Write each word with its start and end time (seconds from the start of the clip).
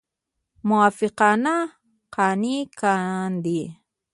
موافقان 0.69 1.45
قانع 2.15 2.55
کاندي. 2.79 3.61